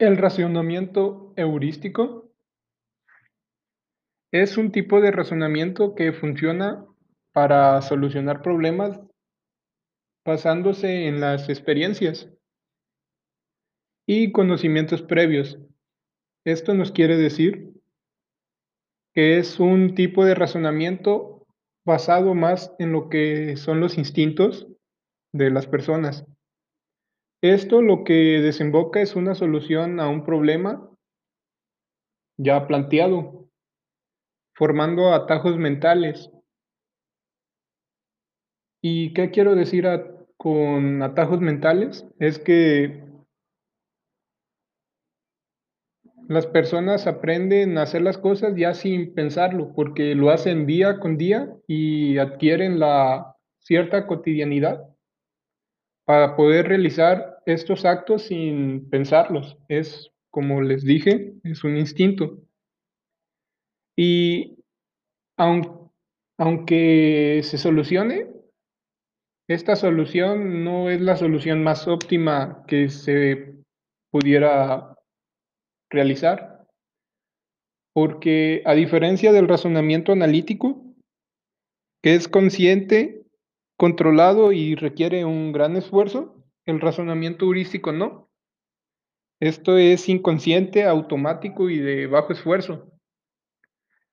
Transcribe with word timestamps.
El 0.00 0.16
razonamiento 0.16 1.34
heurístico 1.36 2.32
es 4.32 4.56
un 4.56 4.72
tipo 4.72 5.02
de 5.02 5.10
razonamiento 5.10 5.94
que 5.94 6.14
funciona 6.14 6.86
para 7.32 7.82
solucionar 7.82 8.40
problemas 8.40 8.98
basándose 10.24 11.06
en 11.06 11.20
las 11.20 11.50
experiencias 11.50 12.30
y 14.06 14.32
conocimientos 14.32 15.02
previos. 15.02 15.58
Esto 16.46 16.72
nos 16.72 16.92
quiere 16.92 17.18
decir 17.18 17.68
que 19.12 19.36
es 19.36 19.60
un 19.60 19.94
tipo 19.94 20.24
de 20.24 20.34
razonamiento 20.34 21.46
basado 21.84 22.34
más 22.34 22.72
en 22.78 22.92
lo 22.92 23.10
que 23.10 23.58
son 23.58 23.80
los 23.80 23.98
instintos 23.98 24.66
de 25.34 25.50
las 25.50 25.66
personas. 25.66 26.24
Esto 27.42 27.80
lo 27.80 28.04
que 28.04 28.40
desemboca 28.42 29.00
es 29.00 29.16
una 29.16 29.34
solución 29.34 29.98
a 29.98 30.08
un 30.08 30.24
problema 30.24 30.86
ya 32.38 32.66
planteado, 32.66 33.48
formando 34.54 35.14
atajos 35.14 35.56
mentales. 35.56 36.30
¿Y 38.82 39.14
qué 39.14 39.30
quiero 39.30 39.54
decir 39.54 39.86
con 40.36 41.02
atajos 41.02 41.40
mentales? 41.40 42.06
Es 42.18 42.38
que 42.38 43.04
las 46.28 46.46
personas 46.46 47.06
aprenden 47.06 47.78
a 47.78 47.82
hacer 47.82 48.02
las 48.02 48.18
cosas 48.18 48.54
ya 48.54 48.74
sin 48.74 49.14
pensarlo, 49.14 49.72
porque 49.74 50.14
lo 50.14 50.28
hacen 50.28 50.66
día 50.66 51.00
con 51.00 51.16
día 51.16 51.56
y 51.66 52.18
adquieren 52.18 52.78
la 52.78 53.34
cierta 53.60 54.06
cotidianidad 54.06 54.90
para 56.10 56.34
poder 56.34 56.66
realizar 56.66 57.40
estos 57.46 57.84
actos 57.84 58.22
sin 58.22 58.90
pensarlos. 58.90 59.56
Es, 59.68 60.10
como 60.30 60.60
les 60.60 60.82
dije, 60.82 61.34
es 61.44 61.62
un 61.62 61.76
instinto. 61.76 62.42
Y 63.96 64.58
aunque 65.38 67.42
se 67.44 67.58
solucione, 67.58 68.26
esta 69.48 69.76
solución 69.76 70.64
no 70.64 70.90
es 70.90 71.00
la 71.00 71.14
solución 71.14 71.62
más 71.62 71.86
óptima 71.86 72.64
que 72.66 72.88
se 72.88 73.54
pudiera 74.10 74.96
realizar, 75.90 76.66
porque 77.94 78.62
a 78.64 78.74
diferencia 78.74 79.30
del 79.30 79.46
razonamiento 79.46 80.10
analítico, 80.10 80.82
que 82.02 82.16
es 82.16 82.26
consciente 82.26 83.19
controlado 83.80 84.52
y 84.52 84.74
requiere 84.74 85.24
un 85.24 85.52
gran 85.52 85.74
esfuerzo, 85.74 86.44
el 86.66 86.82
razonamiento 86.82 87.46
heurístico 87.46 87.92
no. 87.92 88.28
Esto 89.40 89.78
es 89.78 90.06
inconsciente, 90.10 90.84
automático 90.84 91.70
y 91.70 91.78
de 91.78 92.06
bajo 92.06 92.34
esfuerzo. 92.34 92.92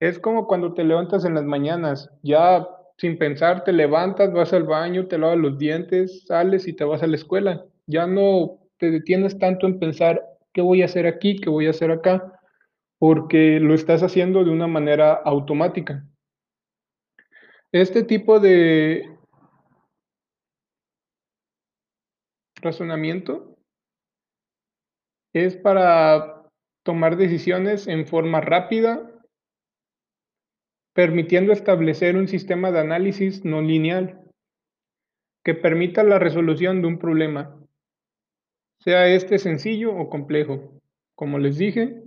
Es 0.00 0.18
como 0.18 0.46
cuando 0.46 0.72
te 0.72 0.82
levantas 0.82 1.26
en 1.26 1.34
las 1.34 1.44
mañanas, 1.44 2.08
ya 2.22 2.66
sin 2.96 3.18
pensar 3.18 3.62
te 3.62 3.74
levantas, 3.74 4.32
vas 4.32 4.54
al 4.54 4.64
baño, 4.64 5.08
te 5.08 5.18
lavas 5.18 5.36
los 5.36 5.58
dientes, 5.58 6.24
sales 6.24 6.66
y 6.66 6.72
te 6.72 6.84
vas 6.84 7.02
a 7.02 7.06
la 7.06 7.16
escuela. 7.16 7.62
Ya 7.86 8.06
no 8.06 8.60
te 8.78 8.90
detienes 8.90 9.38
tanto 9.38 9.66
en 9.66 9.78
pensar 9.78 10.24
qué 10.54 10.62
voy 10.62 10.80
a 10.80 10.86
hacer 10.86 11.06
aquí, 11.06 11.38
qué 11.38 11.50
voy 11.50 11.66
a 11.66 11.70
hacer 11.70 11.90
acá, 11.90 12.32
porque 12.98 13.60
lo 13.60 13.74
estás 13.74 14.02
haciendo 14.02 14.42
de 14.42 14.52
una 14.52 14.68
manera 14.68 15.12
automática. 15.12 16.06
Este 17.72 18.02
tipo 18.02 18.40
de 18.40 19.19
razonamiento 22.60 23.56
es 25.32 25.56
para 25.56 26.48
tomar 26.84 27.16
decisiones 27.16 27.86
en 27.86 28.06
forma 28.06 28.40
rápida, 28.40 29.10
permitiendo 30.94 31.52
establecer 31.52 32.16
un 32.16 32.28
sistema 32.28 32.72
de 32.72 32.80
análisis 32.80 33.44
no 33.44 33.62
lineal 33.62 34.20
que 35.44 35.54
permita 35.54 36.02
la 36.02 36.18
resolución 36.18 36.82
de 36.82 36.88
un 36.88 36.98
problema, 36.98 37.56
sea 38.80 39.08
este 39.08 39.38
sencillo 39.38 39.94
o 39.96 40.10
complejo. 40.10 40.80
Como 41.14 41.38
les 41.38 41.58
dije, 41.58 42.02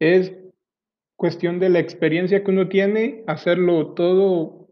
es 0.00 0.32
cuestión 1.16 1.58
de 1.58 1.68
la 1.68 1.78
experiencia 1.78 2.42
que 2.42 2.50
uno 2.50 2.68
tiene, 2.68 3.24
hacerlo 3.26 3.94
todo 3.94 4.68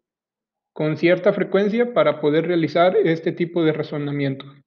con 0.72 0.96
cierta 0.96 1.32
frecuencia 1.32 1.94
para 1.94 2.20
poder 2.20 2.46
realizar 2.46 2.96
este 2.96 3.32
tipo 3.32 3.62
de 3.62 3.72
razonamientos. 3.72 4.63